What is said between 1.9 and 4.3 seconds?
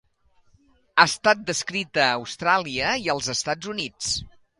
a Austràlia i als Estats Units.